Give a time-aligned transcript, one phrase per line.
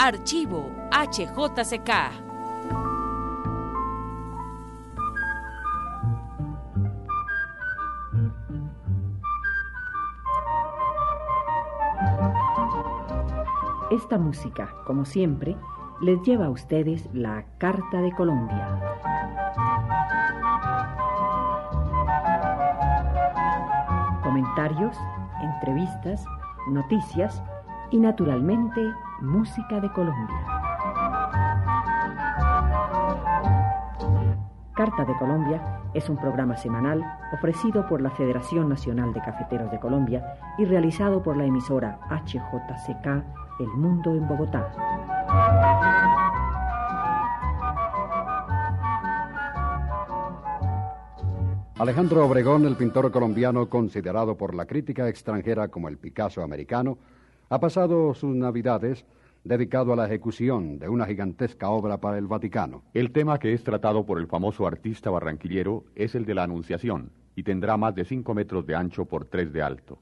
[0.00, 1.90] Archivo HJCK.
[13.90, 15.56] Esta música, como siempre,
[16.00, 18.78] les lleva a ustedes la Carta de Colombia.
[24.22, 24.96] Comentarios,
[25.42, 26.24] entrevistas,
[26.68, 27.42] noticias
[27.90, 28.80] y naturalmente
[29.20, 30.36] música de Colombia.
[34.74, 39.80] Carta de Colombia es un programa semanal ofrecido por la Federación Nacional de Cafeteros de
[39.80, 43.06] Colombia y realizado por la emisora HJCK
[43.58, 44.70] El Mundo en Bogotá.
[51.78, 56.98] Alejandro Obregón, el pintor colombiano considerado por la crítica extranjera como el Picasso americano,
[57.50, 59.06] ha pasado sus navidades
[59.44, 62.82] dedicado a la ejecución de una gigantesca obra para el Vaticano.
[62.92, 67.10] El tema que es tratado por el famoso artista barranquillero es el de la Anunciación
[67.34, 69.98] y tendrá más de 5 metros de ancho por 3 de alto.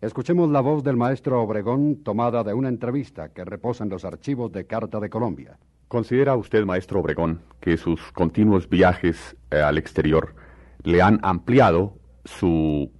[0.00, 4.50] Escuchemos la voz del maestro Obregón tomada de una entrevista que reposa en los archivos
[4.52, 5.58] de Carta de Colombia.
[5.88, 10.34] ¿Considera usted, maestro Obregón, que sus continuos viajes eh, al exterior
[10.82, 12.90] le han ampliado su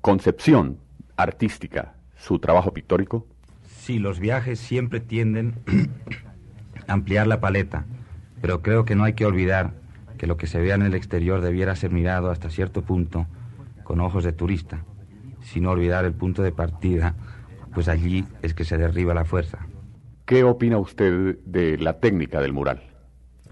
[0.00, 0.78] concepción
[1.16, 3.26] artística, su trabajo pictórico?
[3.62, 5.54] Sí, los viajes siempre tienden
[6.86, 7.86] a ampliar la paleta,
[8.40, 9.72] pero creo que no hay que olvidar
[10.18, 13.26] que lo que se vea en el exterior debiera ser mirado hasta cierto punto
[13.82, 14.84] con ojos de turista,
[15.40, 17.14] sin olvidar el punto de partida,
[17.74, 19.66] pues allí es que se derriba la fuerza.
[20.24, 22.82] ¿Qué opina usted de la técnica del mural?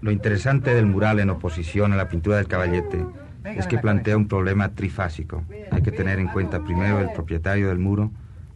[0.01, 3.05] Lo interesante del mural en oposición a la pintura del caballete
[3.45, 5.43] es que plantea un problema trifásico.
[5.71, 8.11] Hay que tener en cuenta primero el propietario del muro,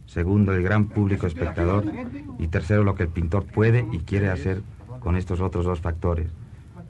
[0.08, 1.84] segundo el gran público espectador
[2.38, 4.62] y tercero lo que el pintor puede y quiere hacer
[5.00, 6.28] con estos otros dos factores.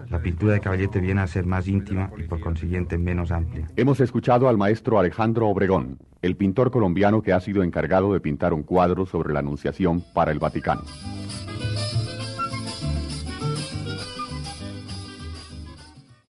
[0.09, 3.69] La pintura de caballete viene a ser más íntima y por consiguiente menos amplia.
[3.77, 8.55] Hemos escuchado al maestro Alejandro Obregón, el pintor colombiano que ha sido encargado de pintar
[8.55, 10.83] un cuadro sobre la Anunciación para el Vaticano.